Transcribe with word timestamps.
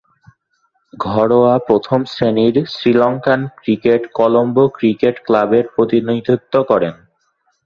ঘরোয়া 0.93 1.55
প্রথম-শ্রেণীর 1.67 2.55
শ্রীলঙ্কান 2.67 3.41
ক্রিকেটে 3.57 4.07
কলম্বো 4.13 4.65
ক্রিকেট 4.77 5.15
ক্লাবের 5.25 5.65
প্রতিনিধিত্ব 5.75 6.53
করেন। 6.63 6.93